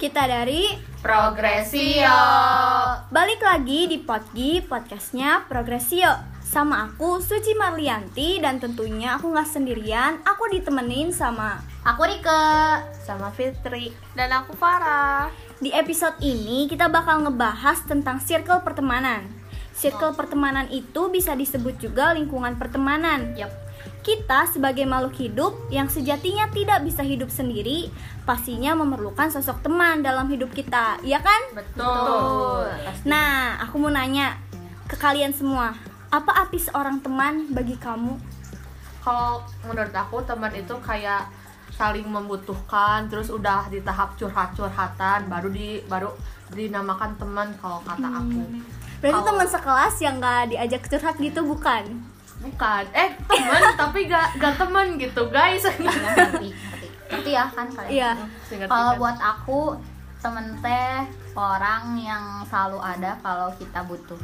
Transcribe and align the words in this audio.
Kita 0.00 0.24
dari 0.24 0.64
Progresio. 1.04 2.08
balik 3.12 3.44
lagi 3.44 3.84
di 3.84 4.00
Podgi 4.00 4.64
podcastnya 4.64 5.44
Progresio 5.44 6.40
sama 6.40 6.88
aku 6.88 7.20
Suci 7.20 7.52
Marlianti 7.52 8.40
dan 8.40 8.56
tentunya 8.56 9.20
aku 9.20 9.28
nggak 9.28 9.44
sendirian, 9.44 10.24
aku 10.24 10.56
ditemenin 10.56 11.12
sama 11.12 11.60
Aku 11.84 12.08
Rike. 12.08 12.80
Sama 13.04 13.28
Fitri. 13.36 13.92
Dan 14.16 14.32
aku 14.32 14.56
Farah. 14.56 15.28
Di 15.60 15.68
episode 15.76 16.16
ini 16.24 16.64
kita 16.64 16.88
bakal 16.88 17.28
ngebahas 17.28 17.84
tentang 17.84 18.24
circle 18.24 18.64
pertemanan. 18.64 19.28
Circle 19.76 20.16
pertemanan 20.16 20.64
itu 20.72 21.12
bisa 21.12 21.36
disebut 21.36 21.76
juga 21.76 22.16
lingkungan 22.16 22.56
pertemanan. 22.56 23.36
Yap. 23.36 23.52
Kita 24.00 24.48
sebagai 24.48 24.88
makhluk 24.88 25.12
hidup 25.20 25.52
yang 25.68 25.84
sejatinya 25.84 26.48
tidak 26.48 26.80
bisa 26.88 27.04
hidup 27.04 27.28
sendiri, 27.28 27.92
pastinya 28.24 28.72
memerlukan 28.72 29.28
sosok 29.28 29.60
teman 29.60 30.00
dalam 30.00 30.24
hidup 30.32 30.48
kita, 30.56 30.96
ya 31.04 31.20
kan? 31.20 31.52
Betul. 31.52 32.64
Nah, 33.04 33.60
aku 33.60 33.76
mau 33.76 33.92
nanya 33.92 34.40
ke 34.88 34.96
kalian 34.96 35.36
semua, 35.36 35.76
apa 36.08 36.32
arti 36.32 36.56
seorang 36.58 37.04
teman 37.04 37.52
bagi 37.52 37.76
kamu? 37.76 38.16
Kalau 39.04 39.44
menurut 39.68 39.92
aku 39.92 40.24
teman 40.24 40.52
itu 40.56 40.72
kayak 40.80 41.28
saling 41.76 42.08
membutuhkan, 42.08 43.08
terus 43.08 43.28
udah 43.28 43.68
di 43.68 43.84
tahap 43.84 44.16
curhat-curhatan, 44.16 45.28
baru 45.28 45.48
di 45.52 45.80
baru 45.88 46.12
dinamakan 46.52 47.16
teman 47.20 47.52
kalau 47.60 47.80
kata 47.84 48.08
aku. 48.08 48.42
Berarti 49.00 49.16
Kalau- 49.16 49.28
teman 49.32 49.48
sekelas 49.48 49.94
yang 50.04 50.20
gak 50.20 50.52
diajak 50.52 50.82
curhat 50.88 51.16
gitu 51.16 51.40
bukan? 51.44 51.84
Bukan, 52.40 52.84
eh 52.96 53.10
teman 53.28 53.62
tapi 53.80 53.98
gak 54.08 54.40
gak 54.40 54.54
teman 54.56 54.96
gitu 54.96 55.22
guys. 55.28 55.64
Ngerti, 55.64 56.48
ngerti. 56.48 56.88
Ngerti 57.12 57.30
ya 57.30 57.44
kan 57.52 57.66
kalian? 57.68 57.90
Iya. 57.92 58.10
Kalau 58.64 58.92
kan? 58.96 59.00
buat 59.00 59.18
aku 59.20 59.60
temen 60.20 60.46
teh 60.60 61.04
orang 61.36 61.96
yang 61.96 62.44
selalu 62.48 62.78
ada 62.80 63.16
kalau 63.20 63.48
kita 63.56 63.80
butuh. 63.84 64.20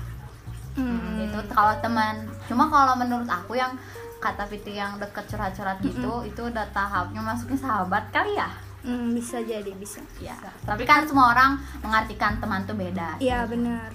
Hmm. 0.76 1.24
Itu 1.24 1.40
kalau 1.52 1.76
teman. 1.80 2.28
Cuma 2.48 2.68
kalau 2.68 2.96
menurut 2.96 3.28
aku 3.28 3.56
yang 3.56 3.72
kata 4.20 4.48
Fitri 4.48 4.76
yang 4.80 4.96
deket 4.96 5.28
curhat-curhat 5.28 5.80
gitu, 5.84 6.24
itu 6.24 6.40
udah 6.40 6.64
tahapnya 6.72 7.20
masuknya 7.20 7.60
sahabat 7.60 8.08
kali 8.12 8.36
ya. 8.36 8.48
Hmm, 8.86 9.12
bisa 9.12 9.42
jadi 9.42 9.72
bisa. 9.76 9.98
Ya. 10.22 10.36
Tapi 10.62 10.86
kan 10.86 11.04
semua 11.04 11.34
orang 11.34 11.58
mengartikan 11.82 12.38
teman 12.38 12.62
tuh 12.64 12.78
beda. 12.78 13.18
Iya 13.18 13.44
benar. 13.48 13.90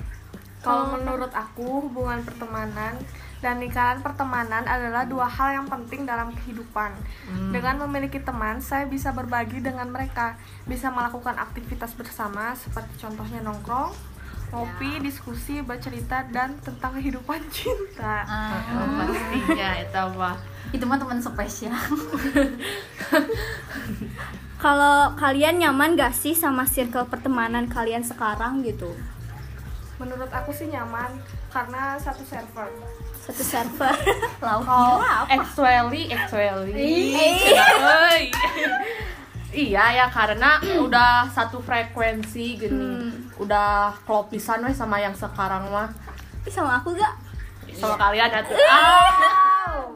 Kalau 0.61 0.93
menurut 0.93 1.31
aku 1.33 1.89
hubungan 1.89 2.21
pertemanan 2.21 2.93
dan 3.41 3.57
lingkaran 3.57 3.99
pertemanan 3.99 4.63
adalah 4.63 5.03
dua 5.03 5.25
hal 5.25 5.49
yang 5.55 5.67
penting 5.67 6.05
dalam 6.05 6.29
kehidupan. 6.31 6.93
Dengan 7.49 7.81
memiliki 7.81 8.17
teman, 8.17 8.57
saya 8.59 8.85
bisa 8.85 9.09
berbagi 9.09 9.59
dengan 9.59 9.89
mereka, 9.89 10.37
bisa 10.63 10.87
melakukan 10.87 11.35
aktivitas 11.35 11.91
bersama 11.91 12.53
seperti 12.53 13.01
contohnya 13.01 13.41
nongkrong, 13.41 13.91
ngopi, 14.49 15.01
diskusi, 15.01 15.59
bercerita 15.59 16.21
dan 16.27 16.53
tentang 16.59 16.93
kehidupan 16.93 17.41
cinta. 17.55 18.21
Ah, 18.23 18.61
Oh, 18.77 18.87
pastinya 19.01 19.69
itu 19.75 19.97
apa? 19.97 20.31
itu 20.69 20.85
mah 20.85 20.95
teman 20.95 21.19
spesial. 21.19 21.75
Kalau 24.55 25.17
kalian 25.17 25.57
nyaman 25.57 25.97
gak 25.97 26.13
sih 26.13 26.31
sama 26.31 26.63
circle 26.63 27.09
pertemanan 27.09 27.65
kalian 27.65 28.05
sekarang 28.05 28.61
gitu? 28.61 28.93
Menurut 29.97 30.29
aku 30.29 30.53
sih 30.53 30.69
nyaman 30.69 31.17
karena 31.49 31.97
satu 31.97 32.21
server. 32.23 32.69
Satu 33.31 33.43
server. 33.43 33.95
Lauk 34.43 34.67
Oh, 34.67 34.99
gila 34.99 35.23
apa? 35.23 35.39
actually, 35.39 36.11
actually. 36.11 37.15
Oi. 37.15 38.21
Iya 39.51 39.83
ya 39.91 40.05
karena 40.07 40.59
udah 40.79 41.27
satu 41.27 41.63
frekuensi 41.63 42.59
gini. 42.59 43.07
Udah 43.39 43.95
klop 44.03 44.27
pisan 44.31 44.63
weh 44.63 44.75
sama 44.75 44.99
yang 44.99 45.15
sekarang 45.15 45.71
mah. 45.71 45.87
Ih, 46.43 46.51
sama 46.51 46.79
aku 46.79 46.91
gak? 46.95 47.15
Sama 47.71 47.95
kalian 47.95 48.31
atuh. 48.31 48.55
Ah. 48.67 49.87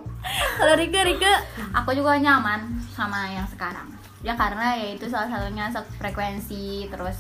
Kalau 0.56 0.74
Rike, 0.74 1.00
Rike 1.04 1.32
aku 1.72 1.92
juga 1.92 2.16
nyaman 2.16 2.80
sama 2.96 3.28
yang 3.30 3.46
sekarang 3.46 3.86
ya 4.26 4.34
karena 4.34 4.74
ya 4.74 4.98
itu 4.98 5.06
salah 5.06 5.30
satunya 5.30 5.70
satu 5.70 5.86
frekuensi 6.02 6.90
terus 6.90 7.14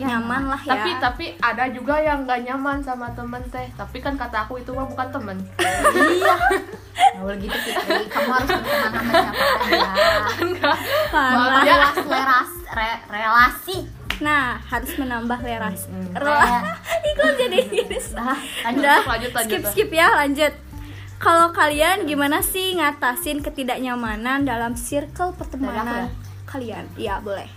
ya 0.00 0.16
nyaman 0.16 0.48
lah 0.48 0.60
ya. 0.64 0.72
Tapi 0.72 0.90
tapi 0.96 1.24
ada 1.36 1.64
juga 1.68 2.00
yang 2.00 2.24
gak 2.24 2.40
nyaman 2.40 2.80
sama 2.80 3.12
temen 3.12 3.44
teh. 3.52 3.68
Tapi 3.76 4.00
kan 4.00 4.16
kata 4.16 4.48
aku 4.48 4.56
itu 4.56 4.72
mah 4.72 4.88
bukan 4.88 5.08
temen. 5.12 5.36
iya 6.16 6.34
nggak 7.00 7.22
boleh 7.24 7.38
gitu 7.40 7.56
Fitri 7.64 8.04
kamu 8.12 8.28
harus 8.28 8.48
berteman 8.60 8.90
sama 8.92 9.12
siapa 9.12 9.44
aja 9.56 10.70
Parah. 11.08 11.32
memperluas 11.32 11.96
leras, 12.06 12.50
re- 12.76 13.02
relasi 13.08 13.78
Nah, 14.20 14.60
harus 14.68 14.92
menambah 15.00 15.40
leras. 15.40 15.88
Hmm. 15.88 16.12
Rela. 16.12 16.76
Ikut 17.08 17.32
jadi 17.40 17.56
gini. 17.72 17.88
Dah, 18.12 18.36
lanjut. 18.68 18.84
Udah, 18.84 19.00
lanjut, 19.08 19.30
lanjut. 19.32 19.48
skip 19.48 19.62
skip 19.72 19.90
ya, 19.96 20.12
lanjut. 20.12 20.52
Kalau 21.16 21.56
kalian 21.56 22.04
gimana 22.04 22.44
sih 22.44 22.76
ngatasin 22.76 23.40
ketidaknyamanan 23.40 24.44
dalam 24.44 24.76
circle 24.76 25.32
pertemanan 25.32 25.88
ya? 25.88 26.06
kalian? 26.44 26.84
Iya, 27.00 27.14
boleh. 27.24 27.48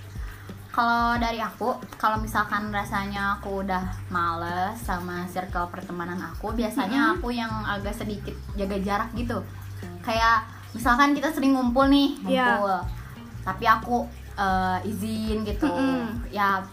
Kalau 0.73 1.13
dari 1.15 1.37
aku 1.37 1.69
kalau 1.95 2.17
misalkan 2.17 2.73
rasanya 2.73 3.37
aku 3.37 3.61
udah 3.61 3.83
males 4.09 4.73
sama 4.79 5.21
circle 5.29 5.69
pertemanan 5.69 6.17
aku 6.19 6.49
biasanya 6.51 7.13
aku 7.13 7.29
yang 7.29 7.51
agak 7.63 7.93
sedikit 7.93 8.33
jaga 8.53 8.81
jarak 8.81 9.09
gitu 9.13 9.37
kayak 10.01 10.41
misalkan 10.73 11.13
kita 11.13 11.29
sering 11.29 11.53
ngumpul 11.53 11.85
nih 11.85 12.17
Iya. 12.25 12.57
ngumpul 12.57 12.75
tapi 13.43 13.65
aku 13.65 13.97
eh, 14.33 14.77
izin 14.83 15.45
gitu 15.45 15.69
Mm-mm. 15.69 16.25
ya 16.29 16.65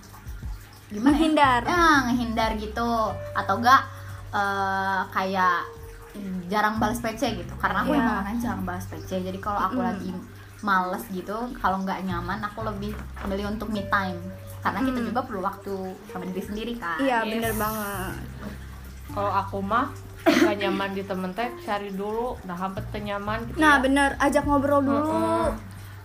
gimana 0.89 1.13
ya? 1.13 1.21
Menghindar. 1.21 1.61
ya 1.63 1.85
ngehindar 2.09 2.51
gitu 2.57 2.91
atau 3.37 3.55
enggak 3.55 3.83
eh, 4.33 5.01
kayak 5.13 5.69
jarang 6.49 6.81
balas 6.81 6.99
PC 6.99 7.37
gitu 7.39 7.53
karena 7.55 7.85
aku 7.85 7.93
Iya. 7.93 8.01
emang 8.01 8.17
orangnya 8.19 8.41
jarang 8.43 8.65
balas 8.65 8.89
PC 8.89 9.23
jadi 9.23 9.39
kalau 9.39 9.61
aku 9.61 9.77
Mm-mm. 9.77 9.91
lagi 9.93 10.11
males 10.61 11.05
gitu 11.09 11.35
kalau 11.57 11.81
nggak 11.81 12.03
nyaman 12.03 12.39
aku 12.43 12.61
lebih 12.63 12.93
memilih 13.23 13.51
untuk 13.51 13.69
me 13.69 13.83
time 13.85 14.21
karena 14.61 14.81
kita 14.83 14.99
Mm. 14.99 15.07
juga 15.07 15.21
perlu 15.23 15.41
waktu 15.41 15.75
sama 16.07 16.25
diri 16.27 16.43
sendiri 16.43 16.73
kan 16.77 16.99
Iya, 16.99 17.19
Yes. 17.23 17.33
bener 17.33 17.53
banget. 17.55 18.15
Kalau 19.11 19.33
aku 19.33 19.59
mah 19.59 19.89
gak 20.21 20.55
nyaman 20.55 20.93
di 20.93 21.03
temen 21.03 21.33
teh 21.33 21.49
cari 21.61 21.91
dulu 21.91 22.37
nah 22.45 22.55
hampet 22.55 22.85
teu 22.91 23.01
nyaman 23.01 23.41
gitu 23.43 23.57
Nah, 23.57 23.75
ya. 23.75 23.83
bener, 23.83 24.11
ajak 24.19 24.45
ngobrol 24.45 24.79
dulu. 24.81 25.49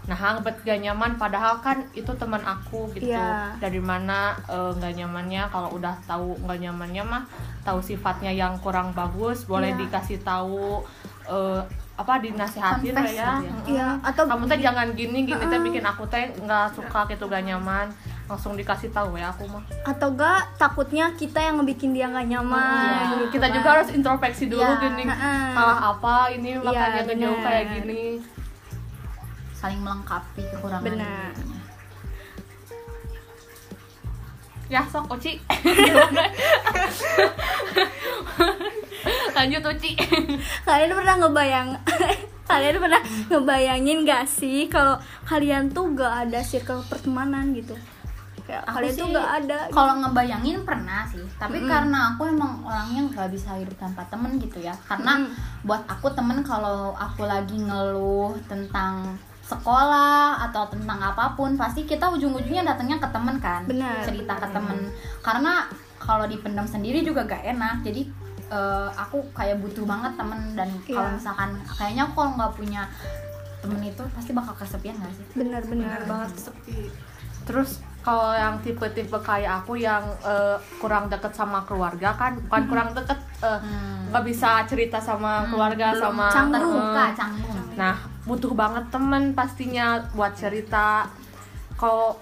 Nah, 0.06 0.14
hampet 0.16 0.56
gak 0.62 0.80
nyaman 0.80 1.12
padahal 1.16 1.60
kan 1.60 1.84
itu 1.92 2.08
teman 2.14 2.40
aku 2.42 2.88
gitu. 2.94 3.12
Iya. 3.12 3.60
Dari 3.60 3.78
mana 3.78 4.40
nggak 4.48 4.94
nyamannya 4.96 5.52
kalau 5.52 5.70
udah 5.72 6.00
tahu 6.06 6.40
nggak 6.40 6.60
nyamannya 6.62 7.04
mah 7.04 7.24
tahu 7.62 7.84
sifatnya 7.84 8.32
yang 8.32 8.56
kurang 8.58 8.90
bagus, 8.92 9.44
boleh 9.44 9.70
Iya. 9.70 9.80
dikasih 9.84 10.24
tahu 10.24 10.80
eh, 11.28 11.62
apa 11.96 12.20
dinasihatin 12.20 12.92
lah 12.92 13.08
ya. 13.08 13.10
gitu 13.10 13.16
ya. 13.16 13.32
Iya, 13.66 13.88
atau 14.04 14.24
kamu 14.26 14.44
teh 14.46 14.60
jangan 14.60 14.88
gini 14.92 15.24
gini 15.24 15.42
teh 15.42 15.58
bikin 15.58 15.82
aku 15.82 16.04
teh 16.06 16.30
nggak 16.38 16.70
suka 16.72 17.08
gitu 17.08 17.26
gak 17.26 17.42
nyaman 17.42 17.88
langsung 18.26 18.54
dikasih 18.54 18.90
tahu 18.90 19.16
ya 19.16 19.30
aku 19.30 19.46
mah 19.46 19.62
atau 19.84 20.10
enggak 20.10 20.40
takutnya 20.56 21.06
kita 21.14 21.40
yang 21.40 21.56
ngebikin 21.56 21.92
dia 21.92 22.06
nggak 22.06 22.26
nyaman. 22.28 23.16
Iya. 23.16 23.26
kita 23.30 23.46
juga 23.50 23.68
harus 23.72 23.88
introspeksi 23.90 24.44
dulu 24.46 24.62
Iya, 24.62 24.82
gini 24.82 25.02
heeh. 25.06 25.46
salah 25.52 25.78
apa 25.90 26.14
ini 26.30 26.50
makanya 26.58 27.02
ngejauh 27.06 27.32
bener. 27.32 27.46
kayak 27.46 27.64
gini 27.74 28.02
saling 29.56 29.80
melengkapi 29.80 30.44
kekurangan 30.44 30.84
Benar. 30.84 31.32
ya 34.66 34.82
sok 34.84 35.06
Uci 35.08 35.32
lanjut 39.36 39.64
Uci 39.76 39.92
kalian 40.68 40.92
pernah 40.96 41.16
ngebayang 41.20 41.70
kalian 42.50 42.78
pernah 42.80 43.02
ngebayangin 43.28 43.98
gak 44.08 44.26
sih 44.26 44.72
kalau 44.72 44.96
kalian 45.28 45.70
tuh 45.76 45.92
gak 45.92 46.30
ada 46.30 46.40
circle 46.40 46.80
pertemanan 46.88 47.52
gitu 47.52 47.76
kayak 48.46 48.62
Aku 48.70 48.78
kalian 48.78 48.94
tuh 48.94 49.08
sih, 49.10 49.16
gak 49.18 49.30
ada 49.42 49.58
gitu. 49.66 49.74
kalau 49.74 49.94
ngebayangin 50.06 50.58
pernah 50.62 51.02
sih 51.10 51.26
tapi 51.42 51.58
Mm-mm. 51.60 51.70
karena 51.70 52.14
aku 52.14 52.30
emang 52.30 52.62
orangnya 52.62 53.02
nggak 53.10 53.34
bisa 53.34 53.58
hidup 53.58 53.74
tanpa 53.74 54.06
temen 54.06 54.38
gitu 54.38 54.62
ya 54.62 54.78
karena 54.86 55.18
Mm-mm. 55.18 55.66
buat 55.66 55.82
aku 55.90 56.14
temen 56.14 56.46
kalau 56.46 56.94
aku 56.94 57.26
lagi 57.26 57.58
ngeluh 57.58 58.38
tentang 58.46 59.18
sekolah 59.46 60.42
atau 60.50 60.66
tentang 60.70 60.98
apa 60.98 61.34
pun 61.38 61.54
pasti 61.54 61.86
kita 61.86 62.10
ujung-ujungnya 62.10 62.66
datangnya 62.66 62.98
ke 62.98 63.10
temen 63.14 63.38
kan 63.38 63.62
Benar, 63.66 64.02
cerita 64.02 64.34
ke 64.38 64.46
benar. 64.50 64.56
temen 64.58 64.78
karena 65.22 65.54
kalau 65.98 66.26
dipendam 66.26 66.66
sendiri 66.66 67.02
juga 67.02 67.26
gak 67.26 67.46
enak 67.50 67.82
jadi 67.82 68.06
eh, 68.48 68.90
aku 68.94 69.18
kayak 69.32 69.58
butuh 69.58 69.84
banget 69.84 70.14
temen 70.14 70.54
dan 70.54 70.70
kalau 70.84 71.02
Iya. 71.04 71.14
misalkan 71.14 71.50
kayaknya 71.68 72.04
aku 72.04 72.14
kalau 72.16 72.32
nggak 72.36 72.54
punya 72.54 72.82
temen 73.58 73.82
itu 73.84 74.04
pasti 74.08 74.32
bakal 74.32 74.54
kesepian 74.56 74.96
gak 74.96 75.10
sih 75.12 75.26
benar-benar 75.34 76.06
banget 76.06 76.30
sepi. 76.40 76.94
terus 77.44 77.78
kalau 78.00 78.30
yang 78.32 78.58
tipe-tipe 78.60 79.18
kayak 79.20 79.60
aku 79.60 79.74
yang 79.76 80.02
eh, 80.22 80.54
kurang 80.78 81.06
deket 81.08 81.30
sama 81.32 81.62
keluarga 81.64 82.14
kan 82.14 82.38
bukan 82.40 82.64
kurang 82.68 82.90
deket 82.92 83.18
eh, 83.40 83.60
Hmm. 83.60 84.10
nggak 84.10 84.24
bisa 84.24 84.50
cerita 84.66 84.98
sama 84.98 85.46
keluarga 85.48 85.92
Belum 85.92 86.14
sama 86.14 86.26
canggung. 86.28 86.54
terbuka 86.56 87.04
eh, 87.04 87.14
canggung 87.16 87.58
nah 87.74 87.96
butuh 88.24 88.54
banget 88.54 88.86
temen 88.88 89.24
pastinya 89.32 89.86
buat 90.12 90.34
cerita 90.34 91.10
kalau 91.76 92.18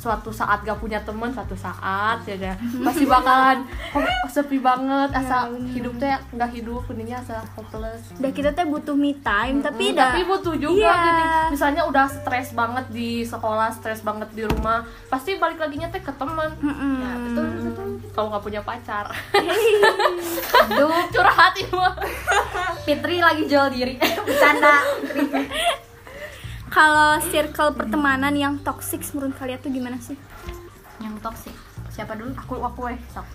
suatu 0.00 0.32
saat 0.32 0.64
gak 0.64 0.80
punya 0.80 0.96
temen 0.98 1.28
suatu 1.28 1.52
saat 1.52 2.24
ya 2.24 2.32
kan 2.34 2.56
pasti 2.80 3.04
bakalan 3.04 3.68
kok 3.92 4.00
sepi 4.26 4.56
banget 4.56 5.12
asa 5.12 5.44
hidupnya 5.68 6.16
nggak 6.30 6.50
hidup 6.50 6.88
ininya 6.88 7.20
asa 7.20 7.44
hopeless 7.52 8.08
udah 8.16 8.32
kita 8.32 8.50
teh 8.50 8.64
butuh 8.64 8.96
me 8.96 9.12
time 9.14 9.60
tapi 9.60 9.92
Hmm, 9.92 9.98
dah 9.98 10.10
tapi 10.10 10.24
butuh 10.24 10.56
juga 10.56 10.80
Iya. 10.80 10.96
gini 10.96 11.22
misalnya 11.52 11.82
udah 11.84 12.06
stres 12.08 12.50
banget 12.50 12.88
di 12.88 13.20
sekolah 13.22 13.68
stres 13.70 14.00
banget 14.00 14.32
di 14.32 14.42
rumah 14.42 14.80
pasti 15.06 15.36
balik 15.36 15.60
lagi 15.60 15.76
teh 15.82 16.00
ke 16.00 16.12
teman 16.12 16.48
Mm-mm. 16.56 16.94
ya 16.96 17.12
betul 17.20 17.44
betul 17.60 17.88
kalau 18.10 18.26
nggak 18.30 18.42
punya 18.42 18.60
pacar 18.62 19.04
Aduh, 20.70 20.88
curhat 21.12 21.54
mah. 21.70 21.92
Fitri 22.82 23.18
lagi 23.18 23.44
jual 23.44 23.68
diri. 23.68 23.98
Bercanda. 23.98 24.80
kalau 26.70 27.18
circle 27.28 27.74
pertemanan 27.74 28.32
yang 28.32 28.54
toxic 28.62 29.02
menurut 29.12 29.34
kalian 29.36 29.58
tuh 29.58 29.70
gimana 29.70 29.98
sih 29.98 30.14
Yang 31.00 31.16
toksik. 31.20 31.56
Siapa 31.90 32.12
dulu? 32.14 32.30
aku 32.32 32.54
aku 32.60 32.80
eh 32.88 33.00
sok 33.10 33.26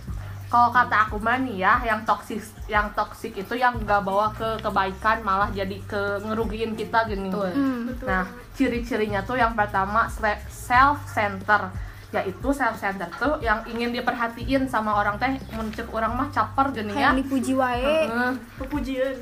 kalau 0.46 0.70
kata 0.70 1.10
aku 1.10 1.18
mah 1.20 1.42
nih 1.42 1.68
ya 1.68 1.82
yang 1.84 2.06
toksik 2.06 2.40
yang 2.70 2.88
toksik 2.94 3.34
itu 3.34 3.54
yang 3.58 3.76
nggak 3.76 4.06
bawa 4.06 4.30
ke 4.32 4.62
kebaikan 4.62 5.20
malah 5.20 5.50
jadi 5.52 5.74
ke 5.84 6.22
ngerugiin 6.22 6.78
kita 6.78 7.10
gini 7.10 7.28
Betul. 7.28 7.52
Hmm. 7.52 7.92
nah 8.06 8.24
ciri-cirinya 8.54 9.26
tuh 9.26 9.36
yang 9.36 9.52
pertama 9.52 10.06
self 10.48 11.02
center 11.10 11.74
yaitu 12.14 12.48
self 12.54 12.78
center 12.78 13.10
tuh 13.18 13.42
yang 13.42 13.66
ingin 13.68 13.92
diperhatiin 13.92 14.70
sama 14.70 14.96
orang 14.96 15.18
teh 15.18 15.34
mencek 15.52 15.90
orang 15.92 16.14
mah 16.14 16.30
caper 16.32 16.72
gini 16.72 16.94
ya 16.94 17.12
kayak 17.12 17.26
dipuji 17.26 17.52
wae 17.58 17.82
Heeh. 17.84 18.32
Kepujian. 18.62 19.16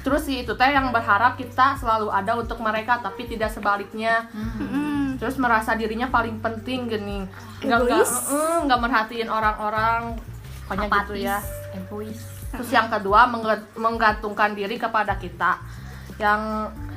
Terus 0.00 0.24
sih 0.24 0.40
itu 0.42 0.52
teh 0.56 0.70
yang 0.72 0.88
berharap 0.90 1.36
kita 1.36 1.76
selalu 1.76 2.08
ada 2.08 2.32
untuk 2.40 2.56
mereka 2.64 3.00
tapi 3.04 3.28
tidak 3.28 3.52
sebaliknya. 3.52 4.24
Mm-mm. 4.32 5.20
Terus 5.20 5.36
merasa 5.36 5.76
dirinya 5.76 6.08
paling 6.08 6.40
penting 6.40 6.88
gini. 6.88 7.28
Enggak 7.60 7.78
enggak 7.84 8.04
Egois. 8.08 8.12
mm, 8.32 8.58
enggak 8.64 8.80
merhatiin 8.80 9.28
orang-orang. 9.28 10.02
Pokoknya 10.64 10.88
gitu 11.04 11.14
ya. 11.20 11.38
egois. 11.76 12.20
Terus 12.50 12.70
yang 12.72 12.88
kedua 12.88 13.28
menggantungkan 13.76 14.56
diri 14.56 14.80
kepada 14.80 15.20
kita. 15.20 15.60
Yang 16.20 16.42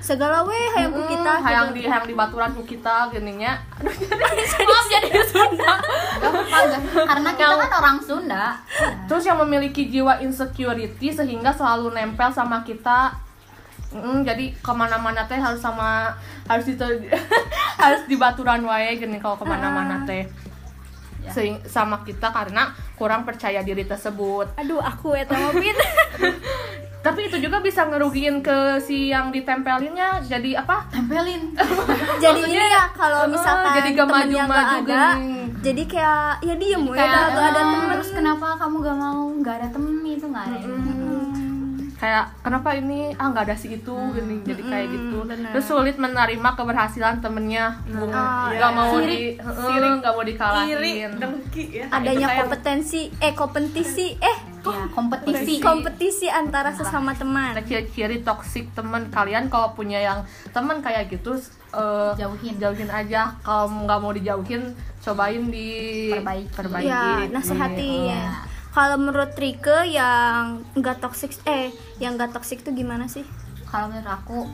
segala 0.03 0.43
weh 0.43 0.67
hayang 0.75 0.91
ku 0.91 0.99
mm, 0.99 1.09
kita 1.09 1.31
hayang 1.39 1.67
gitu. 1.71 1.79
di 1.79 1.81
hayang 1.87 2.05
di 2.05 2.13
baturan 2.13 2.51
ku 2.51 2.61
kita 2.67 3.07
gininya. 3.07 3.55
Aduh 3.79 3.95
jadi 4.51 4.63
maaf 4.67 4.85
jadi 4.91 5.09
Sunda. 5.23 5.73
Karena 7.07 7.29
kita 7.31 7.53
kan 7.55 7.71
orang 7.79 7.97
Sunda. 8.03 8.45
Terus 9.07 9.23
yang 9.23 9.39
memiliki 9.39 9.87
jiwa 9.87 10.19
insecurity 10.19 11.07
sehingga 11.07 11.55
selalu 11.55 11.95
nempel 11.95 12.27
sama 12.29 12.61
kita. 12.61 13.15
Mm, 13.95 14.25
jadi 14.25 14.51
ke 14.57 14.71
mana-mana 14.73 15.23
teh 15.23 15.37
harus 15.37 15.61
sama 15.61 16.11
harus 16.43 16.65
itu 16.65 16.81
harus 17.81 18.01
di 18.03 18.17
baturan 18.17 18.65
wae 18.65 18.97
gini 18.97 19.21
kalau 19.21 19.37
ke 19.37 19.45
mana-mana 19.45 20.03
teh 20.03 20.27
Ya. 21.23 21.31
Sehing- 21.31 21.63
sama 21.63 22.03
kita 22.03 22.35
karena 22.35 22.75
kurang 22.99 23.23
percaya 23.23 23.63
diri 23.63 23.87
tersebut. 23.87 24.59
aduh 24.59 24.83
aku 24.83 25.15
eta 25.15 25.31
mah. 25.31 25.55
Tapi 27.03 27.27
itu 27.27 27.37
juga 27.37 27.59
bisa 27.59 27.83
ngerugiin 27.83 28.39
ke 28.39 28.57
si 28.79 29.11
yang 29.11 29.27
ditempelinnya 29.27 30.23
jadi 30.23 30.55
apa? 30.57 30.87
Tempelin. 30.87 31.51
jadi 32.23 32.39
ini 32.41 32.65
ya 32.65 32.87
kalau 32.89 33.27
eh, 33.27 33.29
misalkan 33.29 33.71
jadi 33.75 33.89
gak 33.93 34.07
maju-maju 34.07 34.47
nggak 34.47 34.63
ada 34.79 35.05
gini. 35.13 35.35
jadi 35.59 35.83
kayak 35.85 36.31
ya 36.41 36.55
diem 36.55 36.83
Kayak, 36.87 37.11
dah 37.11 37.25
gak 37.29 37.43
ada 37.45 37.51
"Eh, 37.53 37.65
temen 37.65 37.87
Terus 37.93 38.09
kenapa 38.13 38.47
kamu 38.55 38.75
gak 38.81 38.97
mau? 38.97 39.23
Gak 39.37 39.55
ada 39.57 39.67
temen 39.69 39.93
itu 40.01 40.25
gak 40.25 40.45
ada. 40.45 40.57
kayak 41.95 42.25
kenapa 42.39 42.75
ini 42.75 43.15
ah 43.15 43.31
nggak 43.31 43.47
ada 43.47 43.55
si 43.55 43.71
itu 43.71 43.95
gini 44.11 44.43
jadi 44.43 44.59
kayak 44.61 44.87
gitu 44.91 45.23
bener. 45.23 45.55
terus 45.55 45.63
sulit 45.63 45.95
menerima 45.95 46.49
keberhasilan 46.51 47.23
temennya 47.23 47.79
Ah, 48.11 48.51
nggak 48.51 48.59
iya. 48.67 48.75
mau 48.75 48.95
di 48.99 49.19
heeh, 49.33 49.93
nggak 49.95 50.11
mau 50.11 50.19
Iri, 50.19 50.29
dikalahin 50.29 51.11
dengki 51.15 51.63
ya. 51.73 51.85
adanya 51.87 52.27
kompetensi 52.35 53.07
eh 53.17 53.31
kompetisi 53.31 54.19
eh 54.19 54.37
Ya, 54.65 54.87
kompetisi. 54.87 55.59
kompetisi 55.59 56.25
antara 56.25 56.71
sesama 56.71 57.11
teman 57.11 57.51
Nah, 57.51 57.61
ciri-ciri 57.61 58.21
toxic 58.21 58.71
temen 58.71 59.09
kalian 59.09 59.47
kalau 59.47 59.71
punya 59.71 59.99
yang 59.99 60.23
temen 60.49 60.79
kayak 60.79 61.09
gitu 61.09 61.35
eh, 61.69 62.11
Jauhin. 62.15 62.55
jauhin 62.55 62.87
aja 62.87 63.35
kalau 63.39 63.67
nggak 63.83 63.99
mau 63.99 64.09
dijauhin 64.09 64.71
cobain 64.97 65.43
di 65.45 65.67
Perbaiki. 66.09 66.47
perbaiki 66.49 66.87
ya 66.87 67.27
nasihati 67.27 67.89
Iya. 68.07 68.15
ya 68.15 68.31
kalau 68.71 68.95
menurut 68.97 69.35
Rike 69.35 69.85
yang 69.85 70.63
enggak 70.73 70.97
toxic 70.97 71.35
eh 71.43 71.69
yang 71.97 72.15
enggak 72.15 72.31
toxic 72.31 72.59
itu 72.59 72.71
gimana 72.73 73.05
sih 73.05 73.27
Kalau 73.65 73.89
menurut 73.89 74.07
aku 74.07 74.47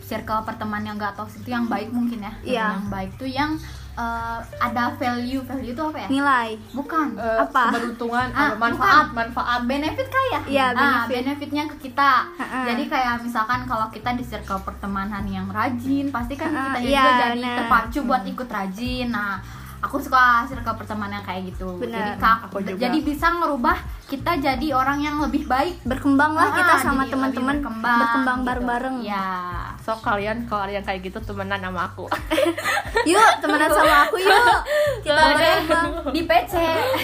circle 0.00 0.42
pertemanan 0.42 0.86
yang 0.86 0.96
gak 0.96 1.14
toxic 1.14 1.42
itu 1.42 1.50
yang 1.50 1.66
baik 1.66 1.90
mungkin 1.90 2.22
ya. 2.22 2.32
Iya. 2.40 2.66
Yang 2.72 2.86
baik 2.88 3.10
tuh 3.16 3.26
yang 3.26 3.50
eh, 3.96 4.38
ada 4.58 4.92
value. 4.92 5.40
Value 5.40 5.72
itu 5.72 5.82
apa 5.82 5.98
ya? 5.98 6.08
nilai 6.08 6.48
Bukan. 6.70 7.16
Eh, 7.16 7.38
Apa? 7.42 7.62
keberuntungan 7.70 8.28
Ah, 8.30 8.52
manfaat 8.54 9.06
bukan. 9.06 9.16
manfaat 9.18 9.60
benefit 9.64 10.06
kayak 10.06 10.42
Iya, 10.46 10.66
benefit. 10.70 11.08
benefitnya 11.10 11.64
ke 11.66 11.76
kita 11.82 12.12
Ha-ha. 12.30 12.60
jadi 12.66 12.82
kayak 12.86 13.14
misalkan 13.20 13.64
kalau 13.64 13.88
kita 13.88 14.12
di 14.12 14.22
circle 14.22 14.60
pertemanan 14.60 15.24
yang 15.26 15.48
rajin 15.48 16.08
pasti 16.08 16.34
kan 16.34 16.52
kita 16.52 16.78
iya, 16.80 17.00
juga 17.00 17.12
jadi 17.18 17.40
benar. 17.40 17.56
terpacu 17.58 17.98
buat 18.02 18.22
ikut 18.22 18.48
rajin 18.48 19.08
nah 19.08 19.40
aku 19.86 19.96
suka 19.96 20.18
circle 20.44 20.74
pertemanan 20.74 21.18
yang 21.18 21.24
kayak 21.24 21.42
gitu. 21.48 21.78
Benar. 21.78 21.94
jadi 21.94 22.10
kak 22.18 22.38
Aku 22.44 22.58
juga. 22.58 22.74
jadi 22.76 22.98
bisa 23.00 23.26
ngerubah 23.32 23.78
kita 24.04 24.32
jadi 24.36 24.66
orang 24.72 24.98
yang 25.00 25.16
lebih 25.18 25.46
baik. 25.46 25.78
Berkembang 25.82 26.32
lah 26.32 26.50
Ah, 26.50 26.54
kita 26.54 26.74
sama 26.76 27.02
jadi 27.02 27.06
lebih 27.06 27.10
teman-teman. 27.12 27.54
berkembang, 27.56 27.98
berkembang 27.98 28.38
gitu. 28.38 28.46
bareng-bareng. 28.46 28.96
Ya 29.00 29.26
so 29.78 29.94
kalian 29.96 30.44
kalau 30.44 30.66
ada 30.66 30.74
yang 30.74 30.82
kayak 30.82 31.00
gitu 31.00 31.18
temenan 31.20 31.60
sama 31.60 31.86
aku. 31.86 32.10
Yuk 33.10 33.30
temenan 33.38 33.70
sama 33.70 33.96
aku 34.04 34.16
yuk. 34.18 34.58
Kita 35.00 35.20
boleh 35.30 35.54
di 36.10 36.20
PC 36.22 36.54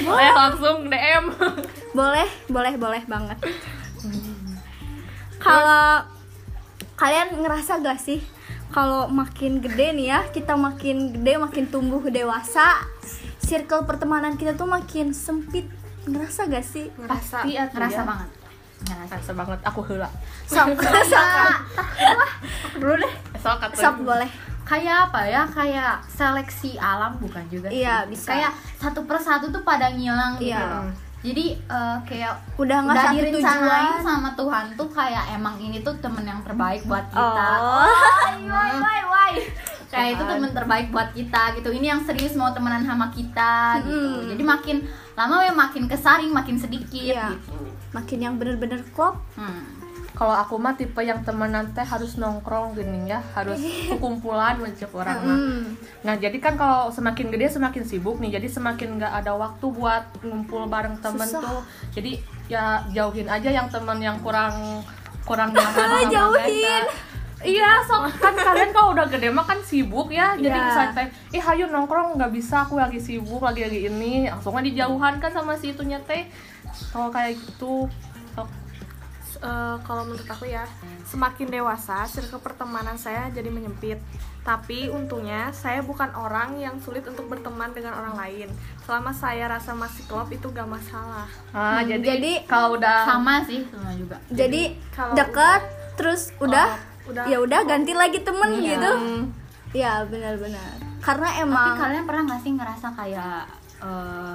boleh 0.02 0.30
langsung 0.32 0.76
DM 0.84 1.24
boleh 1.98 2.26
boleh 2.48 2.72
boleh 2.74 3.02
banget. 3.06 3.38
Kalau 5.38 6.06
kalian 6.94 7.34
ngerasa 7.36 7.78
gak 7.78 7.98
sih 7.98 8.22
kalau 8.72 9.04
makin 9.06 9.60
gede 9.60 9.92
nih 9.92 10.06
ya 10.08 10.20
kita 10.32 10.56
makin 10.56 11.12
gede 11.12 11.36
makin 11.36 11.64
tumbuh 11.68 12.00
dewasa 12.08 12.80
circle 13.38 13.84
pertemanan 13.84 14.40
kita 14.40 14.56
tuh 14.56 14.64
makin 14.64 15.12
sempit. 15.12 15.68
Ngerasa 16.02 16.50
gak 16.50 16.64
sih? 16.66 16.88
Ngerasa. 16.98 17.46
Pasti 17.46 17.50
atuh 17.54 17.76
ngerasa 17.78 18.00
ya. 18.00 18.04
banget. 18.08 18.28
Ngerasa 18.82 19.14
Rasa 19.14 19.32
banget. 19.36 19.58
Aku 19.62 19.80
heula 19.86 20.08
sok 20.52 20.74
sok 20.80 21.54
dulu 22.80 22.94
deh. 22.98 23.12
Sok 23.38 23.60
sok 23.76 23.96
boleh. 24.02 24.30
Kayak 24.66 25.12
apa 25.12 25.20
ya? 25.28 25.42
Kayak 25.46 25.92
seleksi 26.08 26.80
alam 26.80 27.20
bukan 27.20 27.44
juga 27.52 27.68
sih. 27.68 27.84
Iya, 27.84 28.08
bisa. 28.08 28.32
kayak 28.32 28.52
satu 28.80 29.04
persatu 29.04 29.52
tuh 29.52 29.62
pada 29.62 29.92
ngilang 29.92 30.40
gitu 30.40 30.54
Iya. 30.56 30.88
Jadi 31.22 31.44
eh, 31.56 31.96
kayak 32.04 32.32
udah 32.56 32.78
nggak 32.82 32.96
udah 32.96 33.10
direncanain 33.12 33.62
tujuan 33.88 34.02
sama 34.02 34.30
Tuhan 34.34 34.64
tuh 34.74 34.88
kayak 34.90 35.24
emang 35.32 35.54
ini 35.56 35.78
tuh 35.80 35.94
temen 35.96 36.22
yang 36.22 36.42
terbaik 36.42 36.82
buat 36.84 37.06
kita 37.08 37.46
Oh. 37.54 37.86
Wai, 37.86 38.42
wai, 38.44 38.72
wai, 38.76 39.00
wai. 39.04 39.34
kayak 39.86 40.08
itu 40.14 40.24
temen 40.26 40.50
terbaik 40.50 40.88
buat 40.88 41.12
kita 41.12 41.54
gitu 41.54 41.68
ini 41.70 41.86
yang 41.86 42.00
serius 42.00 42.32
mau 42.32 42.50
temenan 42.50 42.82
sama 42.82 43.06
kita 43.08 43.80
gitu 43.82 43.92
Hmm. 43.92 44.28
jadi 44.28 44.42
makin 44.42 44.76
lama 45.12 45.34
ya 45.42 45.52
makin 45.52 45.84
kesaring 45.84 46.32
makin 46.32 46.56
sedikit 46.56 47.12
Iya. 47.12 47.28
gitu 47.30 47.54
makin 47.92 48.18
yang 48.18 48.34
bener-bener 48.34 48.80
klop 48.90 49.20
hmm. 49.34 49.91
Kalau 50.12 50.36
aku 50.36 50.60
mah 50.60 50.76
tipe 50.76 51.00
yang 51.00 51.24
temenan 51.24 51.72
teh 51.72 51.84
harus 51.84 52.20
nongkrong 52.20 52.76
gini 52.76 53.08
ya. 53.08 53.24
Harus 53.32 53.58
kumpulan 53.96 54.60
mencek 54.60 54.92
orang 54.92 55.18
mah. 55.24 55.38
Nah 56.04 56.14
jadi 56.20 56.36
kan 56.36 56.60
kalau 56.60 56.92
semakin 56.92 57.32
gede 57.32 57.56
semakin 57.56 57.82
sibuk 57.88 58.20
nih. 58.20 58.36
Jadi 58.36 58.48
semakin 58.52 59.00
nggak 59.00 59.12
ada 59.24 59.32
waktu 59.32 59.66
buat 59.72 60.04
ngumpul 60.20 60.68
bareng 60.68 61.00
temen 61.00 61.24
Susah. 61.24 61.40
tuh. 61.40 61.60
Jadi 61.96 62.20
ya 62.46 62.84
jauhin 62.92 63.28
aja 63.30 63.48
yang 63.48 63.72
temen 63.72 63.98
yang 64.04 64.20
kurang 64.20 64.84
kurang 65.24 65.50
nyaman 65.56 65.72
sama 65.72 66.10
Jauhin. 66.10 66.84
Iya, 67.42 67.82
so 67.82 67.98
kan 68.22 68.38
kalian 68.38 68.70
kalau 68.70 68.94
udah 68.94 69.10
gede 69.10 69.26
mah 69.34 69.42
kan 69.42 69.58
sibuk 69.66 70.14
ya, 70.14 70.38
jadi 70.38 70.54
bisa 70.54 70.94
teh, 70.94 71.10
ih 71.34 71.42
hayu 71.42 71.66
nongkrong 71.66 72.14
nggak 72.14 72.30
bisa, 72.30 72.62
aku 72.62 72.78
lagi 72.78 73.02
sibuk, 73.02 73.42
lagi 73.42 73.66
lagi 73.66 73.90
ini, 73.90 74.30
langsung 74.30 74.54
aja 74.54 74.62
dijauhan 74.62 75.18
kan 75.18 75.34
sama 75.34 75.58
si 75.58 75.74
itunya 75.74 75.98
teh, 76.06 76.30
kalau 76.94 77.10
kayak 77.10 77.34
gitu, 77.34 77.90
Eh, 79.42 79.76
kalau 79.82 80.06
menurut 80.06 80.22
aku 80.24 80.46
ya 80.46 80.62
semakin 81.02 81.50
dewasa 81.50 82.06
circle 82.06 82.38
pertemanan 82.38 82.94
saya 82.94 83.26
jadi 83.28 83.50
menyempit 83.50 83.98
tapi 84.40 84.86
untungnya 84.86 85.50
saya 85.50 85.82
bukan 85.82 86.14
orang 86.14 86.54
yang 86.56 86.78
sulit 86.78 87.02
untuk 87.02 87.26
berteman 87.26 87.70
dengan 87.70 87.94
orang 87.96 88.14
lain 88.16 88.46
selama 88.80 89.10
saya 89.10 89.50
rasa 89.50 89.74
masih 89.74 90.06
klop 90.06 90.30
itu 90.30 90.46
gak 90.48 90.62
masalah 90.64 91.26
Ah, 91.50 91.78
Hmm, 91.78 91.90
jadi, 91.90 92.06
jadi- 92.08 92.40
kalau 92.44 92.78
udah 92.78 93.02
sama 93.02 93.42
sih 93.42 93.66
sama 93.66 93.90
juga 93.92 94.14
jadi 94.30 94.78
Kalau 94.88 95.10
dekat 95.12 95.62
terus 95.92 96.30
udah 96.38 96.66
Oh, 97.02 97.10
udah. 97.10 97.24
ya 97.26 97.36
udah 97.36 97.60
ganti 97.64 97.92
lagi 97.92 98.22
temen 98.22 98.50
Iya. 98.56 98.66
gitu 98.72 98.92
ya 99.74 100.06
benar-benar 100.06 100.70
karena 101.00 101.28
Tapi 101.28 101.42
emang 101.42 101.74
kalian 101.76 102.04
pernah 102.04 102.22
gak 102.30 102.40
sih 102.40 102.52
ngerasa 102.52 102.86
kayak 102.94 103.42
eh, 103.80 104.34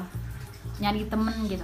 nyari 0.77 1.07
temen 1.07 1.35
gitu? 1.47 1.63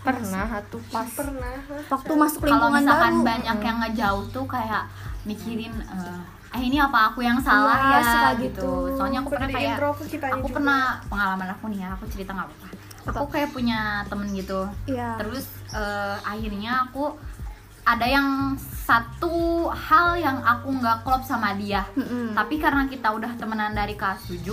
Pernah 0.00 0.48
tuh 0.66 0.82
pas 0.88 1.04
pernah 1.06 1.54
waktu 1.86 2.12
masuk 2.14 2.40
Kalau 2.40 2.48
lingkungan 2.50 2.80
misalkan 2.80 3.14
baru 3.14 3.26
banyak 3.26 3.58
yang 3.60 3.78
ngejauh 3.78 4.24
tuh 4.32 4.44
kayak 4.48 4.82
mikirin 5.22 5.74
eh 5.76 6.20
eh, 6.50 6.60
ini 6.60 6.76
apa 6.76 7.12
aku 7.12 7.22
yang 7.22 7.38
salah 7.38 7.78
Iya, 7.78 7.92
ya 7.92 8.00
suka 8.02 8.30
gitu. 8.32 8.42
gitu. 8.42 8.72
Soalnya 8.98 9.18
aku 9.22 9.30
pernah 9.30 9.46
Seperti 9.46 9.62
kayak 9.62 9.76
intro 9.76 9.90
ke 9.92 10.04
kitanya 10.08 10.34
aku 10.34 10.46
juga. 10.46 10.56
pernah 10.58 10.80
pengalaman 11.06 11.48
aku 11.54 11.64
nih 11.70 11.78
ya, 11.78 11.88
aku 11.94 12.04
cerita 12.10 12.30
nggak 12.34 12.48
apa-apa. 12.48 12.66
Aku 13.10 13.24
kayak 13.28 13.48
punya 13.50 13.80
temen 14.10 14.28
gitu. 14.34 14.60
Iya. 14.84 15.08
Terus 15.16 15.46
eh, 15.70 16.16
akhirnya 16.26 16.72
aku 16.84 17.04
ada 17.90 18.06
yang 18.06 18.54
satu 18.90 19.70
hal 19.70 20.18
yang 20.18 20.38
aku 20.42 20.74
nggak 20.74 21.06
klop 21.06 21.22
sama 21.22 21.54
dia. 21.54 21.86
Mm-mm. 21.94 22.34
Tapi 22.34 22.58
karena 22.58 22.90
kita 22.90 23.14
udah 23.14 23.38
temenan 23.38 23.70
dari 23.70 23.94
kelas 23.94 24.26
7, 24.26 24.46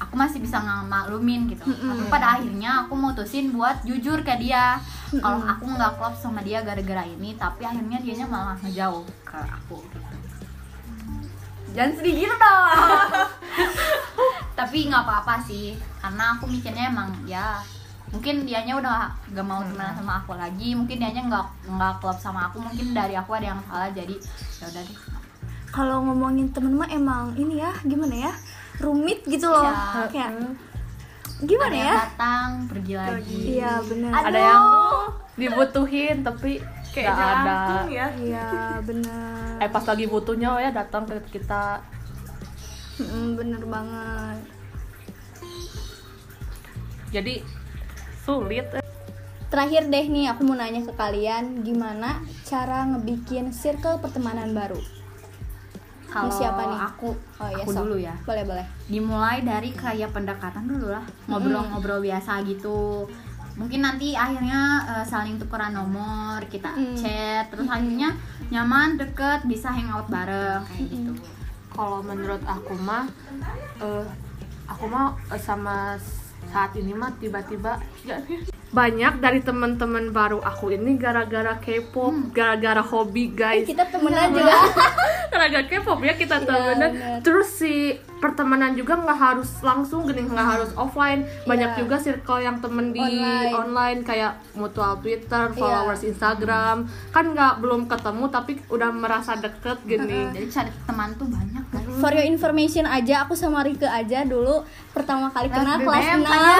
aku 0.00 0.14
masih 0.16 0.40
bisa 0.40 0.60
ngemaklumin 0.60 1.48
gitu. 1.52 1.68
Tapi 1.68 2.04
pada 2.08 2.40
akhirnya 2.40 2.84
aku 2.88 2.96
mutusin 2.96 3.52
buat 3.52 3.84
jujur 3.84 4.24
ke 4.24 4.32
dia. 4.40 4.80
Kalau 5.12 5.44
aku 5.44 5.64
nggak 5.76 6.00
klop 6.00 6.16
sama 6.16 6.40
dia 6.40 6.64
gara-gara 6.64 7.04
ini, 7.04 7.36
tapi 7.36 7.68
akhirnya 7.68 8.00
dianya 8.00 8.24
malah 8.24 8.56
ngejauh 8.64 9.04
ke 9.28 9.36
aku 9.36 9.76
gitu. 9.92 10.08
Jangan 11.72 11.92
sedih 11.96 12.14
gitu 12.28 12.34
dong. 12.36 13.08
tapi 14.58 14.88
nggak 14.88 15.04
apa-apa 15.04 15.40
sih, 15.44 15.76
karena 16.00 16.36
aku 16.36 16.44
mikirnya 16.48 16.92
emang 16.92 17.12
ya 17.24 17.60
mungkin 18.12 18.44
dianya 18.44 18.76
udah 18.76 19.08
gak 19.32 19.46
mau 19.48 19.64
temenan 19.64 19.96
sama 19.96 20.20
aku 20.20 20.36
lagi 20.36 20.76
mungkin 20.76 21.00
dianya 21.00 21.22
nggak 21.32 21.46
nggak 21.64 21.92
klop 22.04 22.20
sama 22.20 22.52
aku 22.52 22.60
mungkin 22.60 22.92
dari 22.92 23.16
aku 23.16 23.32
ada 23.32 23.56
yang 23.56 23.60
salah 23.64 23.88
jadi 23.88 24.16
ya 24.60 24.64
udah 24.68 24.82
deh. 24.84 24.98
Kalau 25.72 26.04
ngomongin 26.04 26.52
temen 26.52 26.76
mah 26.76 26.92
emang 26.92 27.32
ini 27.40 27.64
ya 27.64 27.72
gimana 27.88 28.28
ya 28.28 28.32
rumit 28.76 29.24
gitu 29.24 29.48
loh. 29.48 29.64
Iya. 29.64 30.12
kayak 30.12 30.30
gimana 31.42 31.72
ada 31.72 31.80
ya? 31.80 31.88
yang 31.88 31.96
datang 32.04 32.48
pergi 32.68 32.94
lagi. 33.00 33.40
Iya 33.56 33.72
benar 33.80 34.10
ada 34.12 34.38
yang 34.38 34.64
dibutuhin 35.32 36.16
tapi 36.20 36.60
kayak 36.92 37.16
nggak 37.16 37.32
ada. 37.32 37.56
ya. 37.88 38.06
Iya 38.20 38.48
benar 38.84 39.56
eh 39.56 39.70
pas 39.72 39.84
lagi 39.88 40.04
butuhnya 40.04 40.48
oh 40.52 40.60
ya 40.60 40.68
datang 40.68 41.08
ke 41.08 41.16
kita. 41.40 41.80
Mm, 43.00 43.40
bener 43.40 43.62
banget. 43.64 44.44
Jadi 47.08 47.61
sulit. 48.22 48.66
Terakhir 49.52 49.92
deh 49.92 50.06
nih 50.08 50.32
aku 50.32 50.48
mau 50.48 50.56
nanya 50.56 50.80
ke 50.80 50.96
kalian 50.96 51.60
gimana 51.60 52.24
cara 52.48 52.88
ngebikin 52.88 53.52
circle 53.52 54.00
pertemanan 54.00 54.56
baru? 54.56 54.80
Kalau 56.08 56.28
siapa 56.28 56.68
nih? 56.68 56.78
aku 56.78 57.08
oh 57.16 57.48
iya 57.48 57.64
aku 57.64 57.70
sok. 57.72 57.80
dulu 57.84 57.96
ya. 57.96 58.14
Boleh 58.24 58.44
boleh. 58.44 58.66
Dimulai 58.84 59.40
dari 59.40 59.72
kayak 59.72 60.12
pendekatan 60.12 60.68
dulu 60.68 60.92
lah. 60.92 61.04
Ngobrol-ngobrol 61.28 62.00
biasa 62.00 62.44
gitu. 62.44 63.08
Mungkin 63.56 63.84
nanti 63.84 64.16
akhirnya 64.16 64.60
eh, 64.88 65.04
saling 65.04 65.36
tukeran 65.36 65.76
nomor 65.76 66.40
kita 66.48 66.72
Mm. 66.72 66.96
chat 66.96 67.44
terus 67.52 67.68
akhirnya 67.68 68.16
nyaman 68.48 68.96
deket 68.96 69.44
bisa 69.44 69.68
hangout 69.72 70.08
bareng 70.08 70.64
kayak 70.68 70.88
gitu. 70.88 71.12
Kalau 71.72 72.00
menurut 72.04 72.40
aku 72.44 72.72
mah 72.76 73.04
eh 73.80 74.04
aku 74.68 74.84
mah 74.88 75.12
eh, 75.28 75.40
sama 75.40 75.96
saat 76.52 76.76
ini 76.76 76.92
mah 76.92 77.16
tiba-tiba 77.16 77.80
ya, 78.02 78.20
banyak 78.68 79.18
dari 79.18 79.40
teman-teman 79.40 80.08
baru 80.10 80.38
aku 80.38 80.70
ini 80.70 80.96
gara-gara 80.96 81.56
K-pop, 81.56 82.30
gara-gara 82.30 82.80
hobi 82.80 83.24
Eh, 83.24 83.28
guys. 83.30 83.66
kita 83.66 83.84
temenan 83.86 84.28
juga. 84.30 84.52
Gara-gara 85.32 85.64
K-pop 85.66 86.00
ya 86.00 86.12
kita 86.12 86.36
Iya, 86.36 86.46
temenan. 86.46 86.90
Terus 87.20 87.48
si 87.54 87.96
pertemanan 88.22 88.72
juga 88.72 88.94
nggak 88.94 89.18
harus 89.18 89.50
langsung 89.60 90.06
gini, 90.06 90.22
nggak 90.24 90.46
harus 90.48 90.70
offline. 90.72 91.26
Banyak 91.42 91.74
Iya. 91.74 91.78
juga 91.82 91.96
circle 91.98 92.38
yang 92.38 92.62
temen 92.62 92.94
di 92.94 93.02
Online. 93.02 93.50
online, 93.50 94.00
kayak 94.00 94.38
mutual 94.54 94.94
Twitter, 94.96 95.50
Iya. 95.50 95.58
followers 95.58 96.06
Instagram. 96.06 96.86
Kan 97.10 97.34
nggak 97.34 97.58
belum 97.58 97.90
ketemu 97.90 98.24
tapi 98.28 98.62
udah 98.68 98.88
merasa 98.88 99.34
deket 99.34 99.82
gini. 99.82 100.30
jadi 100.30 100.46
cari 100.48 100.70
teman 100.86 101.10
tuh 101.14 101.26
banyak 101.26 101.64
kan 101.66 101.82
for 101.92 102.10
your 102.10 102.22
information 102.22 102.84
aja 102.84 103.22
aku 103.22 103.34
sama 103.34 103.60
Rike 103.60 103.84
aja 103.84 104.22
dulu 104.22 104.62
pertama 104.90 105.26
kali 105.28 105.48
kenal 105.48 105.76
kelas 105.76 106.04
6 106.14 106.22
ya. 106.22 106.56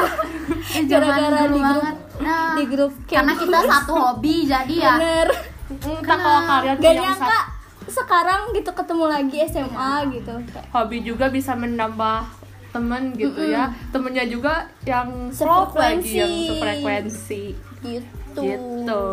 gara-gara 0.90 1.40
di 1.42 1.52
grup 1.52 1.62
banget. 1.62 1.96
Nah, 2.18 2.54
di 2.54 2.64
grup 2.66 2.92
karena 3.04 3.32
kita 3.34 3.58
satu 3.62 3.92
hobi 3.94 4.34
jadi 4.44 4.74
ya 4.74 4.92
bener 4.96 5.28
Entah 5.72 6.18
kalau 6.18 6.40
kalian 6.42 6.76
gak 6.76 6.84
punya 6.84 7.00
nyangka 7.00 7.40
sekarang 7.92 8.56
gitu 8.56 8.72
ketemu 8.72 9.04
lagi 9.04 9.36
SMA 9.46 9.92
gitu. 10.16 10.34
Kayak, 10.48 10.66
hobi 10.72 10.98
juga 11.04 11.28
bisa 11.28 11.52
menambah 11.52 12.24
temen 12.72 13.12
gitu 13.14 13.44
ya. 13.44 13.70
Temennya 13.92 14.24
juga 14.26 14.72
yang 14.88 15.28
klop 15.28 15.76
lagi 15.76 16.24
yang 16.24 16.32
sefrekuensi. 16.48 17.42
Gitu. 17.84 18.40
Gitu. 18.40 19.04